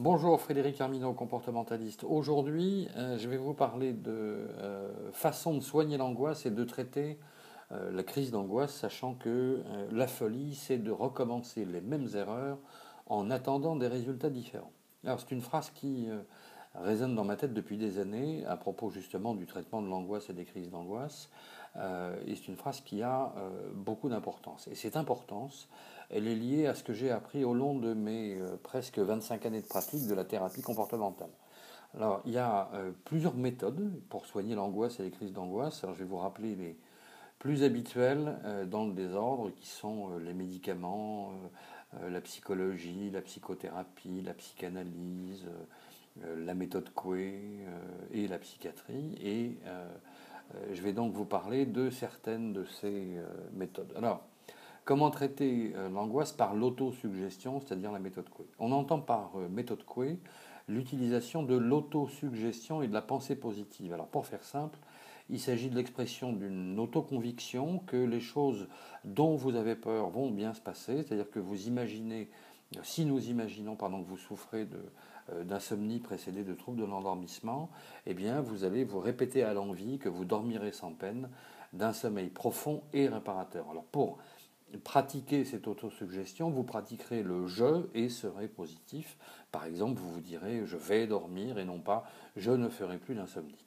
[0.00, 2.04] Bonjour Frédéric Armino, comportementaliste.
[2.04, 7.18] Aujourd'hui, euh, je vais vous parler de euh, façon de soigner l'angoisse et de traiter
[7.72, 12.58] euh, la crise d'angoisse, sachant que la folie, c'est de recommencer les mêmes erreurs
[13.06, 14.70] en attendant des résultats différents.
[15.02, 16.06] Alors c'est une phrase qui
[16.76, 20.32] résonne dans ma tête depuis des années à propos justement du traitement de l'angoisse et
[20.32, 21.28] des crises d'angoisse.
[21.76, 23.32] et c'est une phrase qui a
[23.74, 24.68] beaucoup d'importance.
[24.68, 25.68] Et cette importance,
[26.10, 29.44] elle est liée à ce que j'ai appris au long de mes euh, presque 25
[29.46, 31.30] années de pratique de la thérapie comportementale.
[31.94, 35.84] Alors, il y a euh, plusieurs méthodes pour soigner l'angoisse et les crises d'angoisse.
[35.84, 36.76] Alors, je vais vous rappeler les
[37.38, 41.32] plus habituelles euh, dans le désordre, qui sont les médicaments,
[42.06, 45.46] la psychologie, la psychothérapie, la psychanalyse,
[46.36, 47.64] la méthode Coué
[48.12, 49.16] et la psychiatrie.
[49.22, 49.56] Et
[50.70, 53.16] je vais donc vous parler de certaines de ces
[53.54, 53.94] méthodes.
[53.96, 54.22] Alors,
[54.88, 59.84] Comment traiter euh, l'angoisse par l'autosuggestion, c'est-à-dire la méthode Coué On entend par euh, méthode
[59.84, 60.18] Coué
[60.66, 63.92] l'utilisation de l'autosuggestion et de la pensée positive.
[63.92, 64.78] Alors pour faire simple,
[65.28, 68.66] il s'agit de l'expression d'une autoconviction que les choses
[69.04, 72.30] dont vous avez peur vont bien se passer, c'est-à-dire que vous imaginez,
[72.82, 74.66] si nous imaginons que vous souffrez
[75.34, 77.68] euh, d'insomnie précédée de troubles de l'endormissement,
[78.06, 81.28] eh bien vous allez vous répéter à l'envie que vous dormirez sans peine
[81.74, 83.66] d'un sommeil profond et réparateur.
[83.70, 84.16] Alors pour
[84.76, 89.16] pratiquer cette autosuggestion, vous pratiquerez le je et serez positif.
[89.50, 92.04] Par exemple, vous vous direz je vais dormir et non pas
[92.36, 93.64] je ne ferai plus d'insomnie.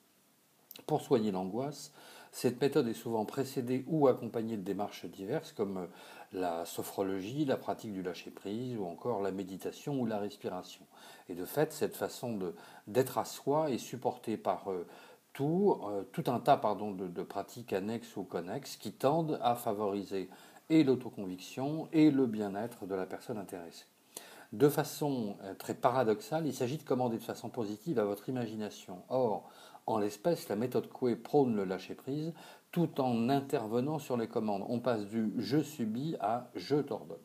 [0.86, 1.92] Pour soigner l'angoisse,
[2.30, 5.88] cette méthode est souvent précédée ou accompagnée de démarches diverses comme
[6.32, 10.86] la sophrologie, la pratique du lâcher-prise ou encore la méditation ou la respiration.
[11.28, 12.54] Et de fait, cette façon
[12.86, 14.86] d'être à soi est supportée par euh,
[15.34, 20.30] tout, euh, tout un tas de pratiques annexes ou connexes qui tendent à favoriser
[20.72, 23.84] et l'autoconviction et le bien-être de la personne intéressée.
[24.52, 29.02] De façon euh, très paradoxale, il s'agit de commander de façon positive à votre imagination.
[29.10, 29.50] Or,
[29.86, 32.32] en l'espèce, la méthode Coué prône le lâcher-prise
[32.70, 34.64] tout en intervenant sur les commandes.
[34.66, 37.18] On passe du je subis à je t'ordonne.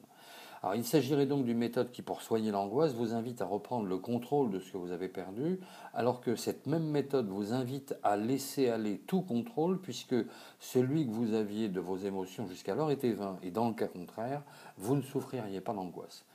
[0.75, 4.49] Il s'agirait donc d'une méthode qui, pour soigner l'angoisse, vous invite à reprendre le contrôle
[4.49, 5.59] de ce que vous avez perdu,
[5.93, 10.15] alors que cette même méthode vous invite à laisser aller tout contrôle, puisque
[10.59, 13.37] celui que vous aviez de vos émotions jusqu'alors était vain.
[13.43, 14.41] Et dans le cas contraire,
[14.77, 16.25] vous ne souffririez pas d'angoisse.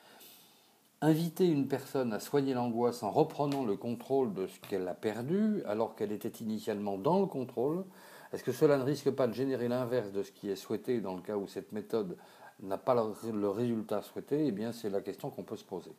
[1.01, 5.63] Inviter une personne à soigner l'angoisse en reprenant le contrôle de ce qu'elle a perdu,
[5.67, 7.85] alors qu'elle était initialement dans le contrôle,
[8.33, 11.15] est-ce que cela ne risque pas de générer l'inverse de ce qui est souhaité dans
[11.15, 12.17] le cas où cette méthode
[12.63, 15.93] n'a pas le résultat souhaité, eh bien c'est la question qu'on peut se poser.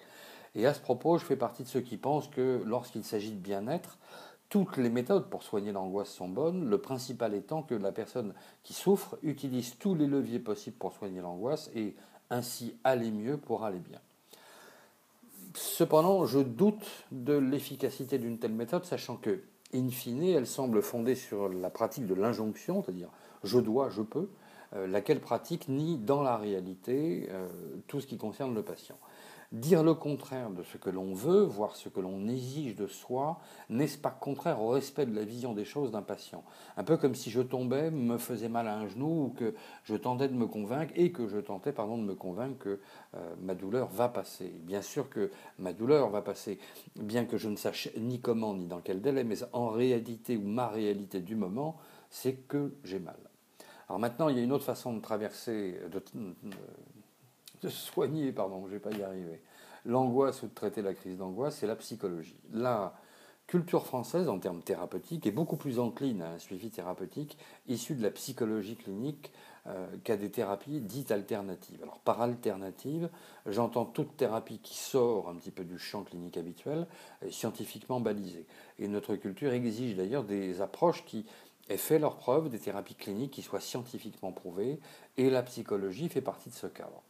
[0.55, 3.39] Et à ce propos, je fais partie de ceux qui pensent que lorsqu'il s'agit de
[3.39, 3.97] bien-être,
[4.49, 8.73] toutes les méthodes pour soigner l'angoisse sont bonnes, le principal étant que la personne qui
[8.73, 11.95] souffre utilise tous les leviers possibles pour soigner l'angoisse et
[12.29, 13.99] ainsi aller mieux pour aller bien.
[15.55, 19.41] Cependant, je doute de l'efficacité d'une telle méthode, sachant que,
[19.73, 23.09] in fine, elle semble fondée sur la pratique de l'injonction, c'est-à-dire
[23.43, 24.29] je dois, je peux,
[24.87, 27.47] laquelle pratique nie dans la réalité euh,
[27.87, 28.97] tout ce qui concerne le patient.
[29.51, 33.39] Dire le contraire de ce que l'on veut, voire ce que l'on exige de soi,
[33.69, 36.43] n'est-ce pas contraire au respect de la vision des choses d'un patient?
[36.75, 39.53] Un peu comme si je tombais, me faisais mal à un genou, ou que
[39.83, 42.79] je tentais de me convaincre, et que je tentais pardon, de me convaincre que
[43.13, 44.51] euh, ma douleur va passer.
[44.63, 45.29] Bien sûr que
[45.59, 46.57] ma douleur va passer,
[46.95, 50.47] bien que je ne sache ni comment ni dans quel délai, mais en réalité ou
[50.47, 51.77] ma réalité du moment,
[52.09, 53.22] c'est que j'ai mal.
[53.89, 58.71] Alors maintenant, il y a une autre façon de traverser, de, soigner, pardon, je ne
[58.73, 59.41] vais pas y arriver,
[59.85, 62.37] l'angoisse ou de traiter la crise d'angoisse, c'est la psychologie.
[62.51, 62.93] La
[63.47, 68.01] culture française, en termes thérapeutiques, est beaucoup plus encline à un suivi thérapeutique issu de
[68.01, 69.31] la psychologie clinique
[69.67, 71.81] euh, qu'à des thérapies dites alternatives.
[71.83, 73.09] Alors par alternative,
[73.45, 76.87] j'entends toute thérapie qui sort un petit peu du champ clinique habituel,
[77.29, 78.45] scientifiquement balisée.
[78.79, 81.25] Et notre culture exige d'ailleurs des approches qui
[81.69, 84.79] et fait leur preuve des thérapies cliniques qui soient scientifiquement prouvées,
[85.17, 87.03] et la psychologie fait partie de ce cadre.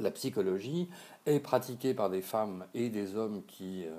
[0.00, 0.88] La psychologie
[1.24, 3.90] est pratiquée par des femmes et des hommes qui euh,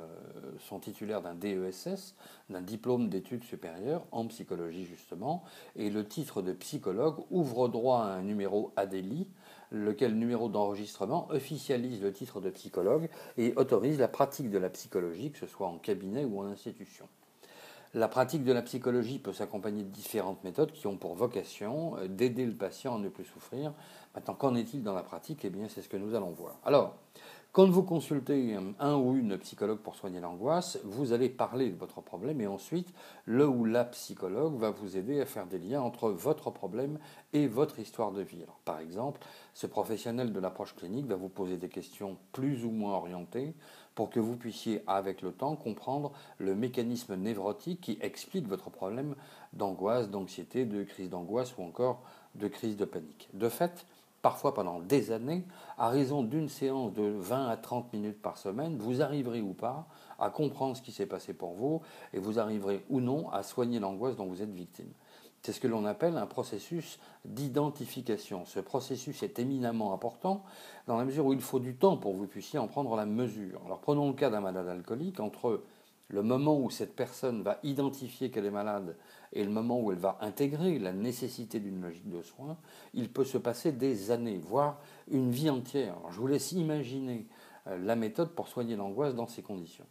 [0.60, 2.14] sont titulaires d'un DESS,
[2.50, 5.44] d'un diplôme d'études supérieures en psychologie justement,
[5.76, 9.28] et le titre de psychologue ouvre droit à un numéro ADELI,
[9.72, 15.32] lequel numéro d'enregistrement officialise le titre de psychologue et autorise la pratique de la psychologie,
[15.32, 17.08] que ce soit en cabinet ou en institution.
[17.98, 22.08] La pratique de la psychologie peut s'accompagner de différentes méthodes qui ont pour vocation euh,
[22.08, 23.74] d'aider le patient à ne plus souffrir.
[24.14, 25.44] Maintenant, qu'en est-il dans la pratique?
[25.46, 26.58] Eh bien, c'est ce que nous allons voir.
[26.64, 26.96] Alors,
[27.52, 32.02] quand vous consultez un ou une psychologue pour soigner l'angoisse, vous allez parler de votre
[32.02, 32.94] problème et ensuite,
[33.26, 37.00] le ou la psychologue va vous aider à faire des liens entre votre problème
[37.34, 38.46] et votre histoire de vie.
[38.64, 39.22] par exemple,
[39.54, 43.56] ce professionnel de l'approche clinique va vous poser des questions plus ou moins orientées
[43.96, 49.16] pour que vous puissiez, avec le temps, comprendre le mécanisme névrotique qui explique votre problème
[49.54, 52.04] d'angoisse, d'anxiété, de crise d'angoisse ou encore
[52.36, 53.30] de crise de panique.
[53.34, 53.88] De fait,
[54.22, 55.46] parfois pendant des années,
[55.78, 59.88] à raison d'une séance de 20 à 30 minutes par semaine, vous arriverez ou pas
[60.20, 61.82] à comprendre ce qui s'est passé pour vous
[62.14, 64.92] et vous arriverez ou non à soigner l'angoisse dont vous êtes victime.
[65.42, 68.46] C'est ce que l'on appelle un processus d'identification.
[68.46, 70.44] Ce processus est éminemment important
[70.88, 73.06] dans la mesure où il faut du temps pour que vous puissiez en prendre la
[73.06, 73.62] mesure.
[73.66, 75.20] Alors prenons le cas d'un malade alcoolique.
[75.20, 75.62] Entre
[76.10, 78.96] le moment où cette personne va identifier qu'elle est malade
[79.34, 82.58] et le moment où elle va intégrer la nécessité d'une logique de soins,
[82.94, 84.80] il peut se passer des années, voire
[85.12, 85.96] une vie entière.
[86.10, 87.28] je vous laisse imaginer
[87.68, 89.86] euh, la méthode pour soigner l'angoisse dans ces conditions.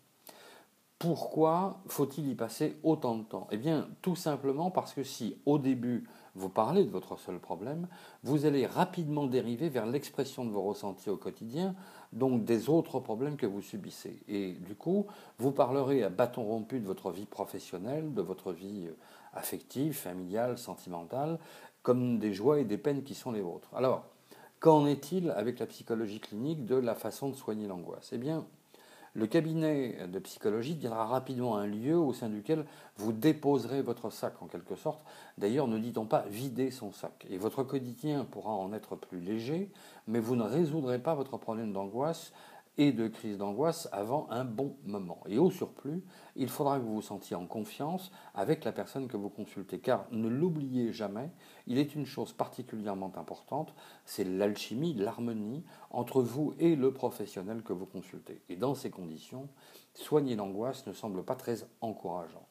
[0.98, 3.48] Pourquoi faut-il y passer autant de temps?
[3.50, 7.86] Eh bien, tout simplement parce que si au début vous parlez de votre seul problème,
[8.22, 11.74] vous allez rapidement dériver vers l'expression de vos ressentis au quotidien,
[12.12, 14.22] donc des autres problèmes que vous subissez.
[14.26, 15.06] Et du coup,
[15.38, 18.96] vous parlerez à bâton rompu de votre vie professionnelle, de votre vie euh,
[19.34, 21.38] affective, familiale, sentimentale,
[21.82, 23.68] comme des joies et des peines qui sont les vôtres.
[23.74, 24.06] Alors,
[24.60, 28.10] qu'en est-il avec la psychologie clinique de la façon de soigner l'angoisse?
[28.12, 28.46] Eh bien,
[29.16, 32.66] le cabinet de psychologie deviendra rapidement un lieu au sein duquel
[32.98, 35.02] vous déposerez votre sac en quelque sorte.
[35.38, 37.26] D'ailleurs, ne dit-on pas vider son sac.
[37.30, 39.70] Et votre quotidien pourra en être plus léger,
[40.06, 42.32] mais vous ne résoudrez pas votre problème d'angoisse
[42.78, 45.20] et de crise d'angoisse avant un bon moment.
[45.26, 46.02] Et au surplus,
[46.34, 49.78] il faudra que vous vous sentiez en confiance avec la personne que vous consultez.
[49.78, 51.30] Car ne l'oubliez jamais,
[51.66, 53.74] il est une chose particulièrement importante,
[54.04, 58.42] c'est l'alchimie, l'harmonie entre vous et le professionnel que vous consultez.
[58.48, 59.48] Et dans ces conditions,
[59.94, 62.46] soigner l'angoisse ne semble pas très encourageant.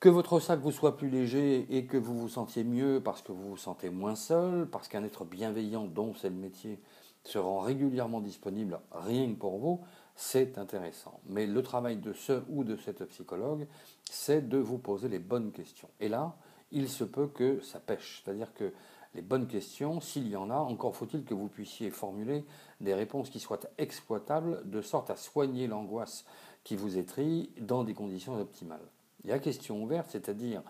[0.00, 3.32] Que votre sac vous soit plus léger et que vous vous sentiez mieux parce que
[3.32, 6.78] vous vous sentez moins seul, parce qu'un être bienveillant dont c'est le métier
[7.28, 9.80] se rend régulièrement disponible rien que pour vous,
[10.16, 11.20] c'est intéressant.
[11.26, 13.66] Mais le travail de ce ou de cette psychologue,
[14.10, 15.88] c'est de vous poser les bonnes questions.
[16.00, 16.36] Et là,
[16.72, 18.22] il se peut que ça pêche.
[18.24, 18.72] C'est-à-dire que
[19.14, 22.44] les bonnes questions, s'il y en a, encore faut-il que vous puissiez formuler
[22.80, 26.24] des réponses qui soient exploitables, de sorte à soigner l'angoisse
[26.64, 28.86] qui vous étrie dans des conditions optimales.
[29.24, 30.62] Il y a question ouverte, c'est-à-dire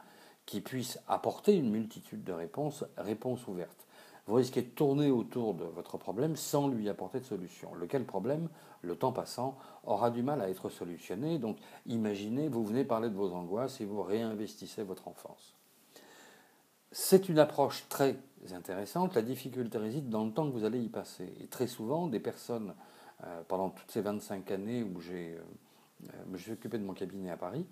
[0.44, 3.87] qui puisse apporter une multitude de réponses, réponses ouvertes
[4.28, 7.74] vous risquez de tourner autour de votre problème sans lui apporter de solution.
[7.74, 8.50] Lequel problème,
[8.82, 11.38] le temps passant, aura du mal à être solutionné.
[11.38, 15.54] Donc imaginez, vous venez parler de vos angoisses et vous réinvestissez votre enfance.
[16.92, 18.16] C'est une approche très
[18.52, 19.14] intéressante.
[19.14, 21.32] La difficulté réside dans le temps que vous allez y passer.
[21.40, 22.74] Et très souvent, des personnes,
[23.24, 25.40] euh, pendant toutes ces 25 années où j'ai, euh,
[26.04, 27.64] euh, je me suis occupé de mon cabinet à Paris,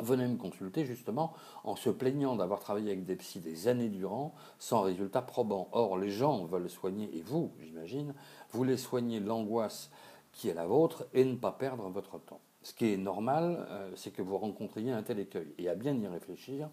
[0.00, 1.32] venaient me consulter justement
[1.64, 5.68] en se plaignant d'avoir travaillé avec des psys des années durant sans résultat probant.
[5.72, 8.14] Or, les gens veulent soigner, et vous, j'imagine,
[8.50, 9.90] voulez soigner l'angoisse
[10.32, 12.40] qui est la vôtre et ne pas perdre votre temps.
[12.62, 15.48] Ce qui est normal, euh, c'est que vous rencontriez un tel écueil.
[15.58, 16.68] Et à bien y réfléchir,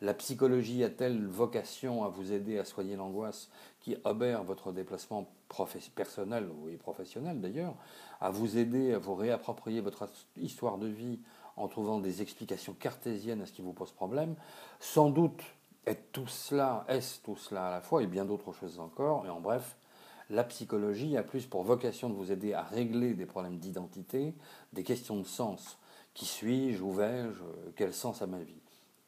[0.00, 3.50] la psychologie a-t-elle vocation à vous aider à soigner l'angoisse
[3.80, 5.28] qui obère votre déplacement
[5.94, 7.74] personnel ou professionnel d'ailleurs,
[8.20, 11.20] à vous aider à vous réapproprier votre histoire de vie
[11.56, 14.34] en trouvant des explications cartésiennes à ce qui vous pose problème.
[14.80, 15.42] Sans doute
[15.86, 19.26] est tout cela, est-ce tout cela à la fois, et bien d'autres choses encore.
[19.26, 19.76] Et en bref,
[20.30, 24.34] la psychologie a plus pour vocation de vous aider à régler des problèmes d'identité,
[24.72, 25.78] des questions de sens.
[26.14, 27.42] Qui suis-je Où vais-je
[27.76, 28.60] Quel sens a ma vie?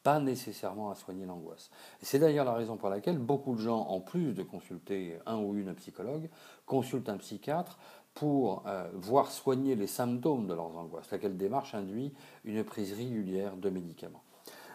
[0.03, 1.71] Pas nécessairement à soigner l'angoisse.
[2.01, 5.37] Et c'est d'ailleurs la raison pour laquelle beaucoup de gens, en plus de consulter un
[5.37, 6.29] ou une psychologue,
[6.67, 7.79] consultent un psychiatre
[8.15, 12.13] pour euh, voir soigner les symptômes de leurs angoisses, laquelle démarche induit
[12.45, 14.23] une prise régulière de médicaments.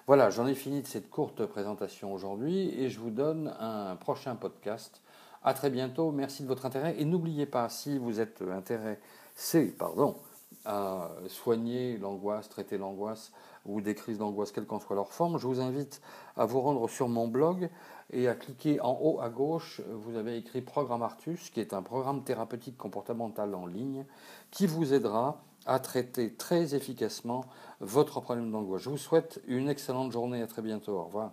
[0.06, 4.36] Voilà, j'en ai fini de cette courte présentation aujourd'hui et je vous donne un prochain
[4.36, 5.02] podcast.
[5.42, 10.16] À très bientôt, merci de votre intérêt et n'oubliez pas, si vous êtes intéressé pardon,
[10.70, 13.32] à soigner l'angoisse, traiter l'angoisse
[13.66, 16.00] ou des crises d'angoisse, quelle qu'en soit leur forme, je vous invite
[16.36, 17.68] à vous rendre sur mon blog
[18.12, 21.82] et à cliquer en haut à gauche, vous avez écrit Programme Artus, qui est un
[21.82, 24.04] programme thérapeutique comportemental en ligne
[24.50, 27.44] qui vous aidera à traiter très efficacement
[27.80, 28.82] votre problème d'angoisse.
[28.82, 31.32] Je vous souhaite une excellente journée, à très bientôt, au revoir.